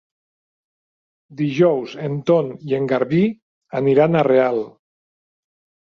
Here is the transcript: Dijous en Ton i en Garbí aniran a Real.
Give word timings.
Dijous 1.41 1.93
en 2.09 2.17
Ton 2.31 2.51
i 2.73 2.75
en 2.81 2.91
Garbí 2.95 3.23
aniran 3.85 4.23
a 4.25 4.29
Real. 4.33 4.63